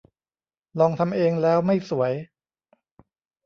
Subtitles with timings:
[0.79, 2.13] ลองทำเองแล้วไม่สวย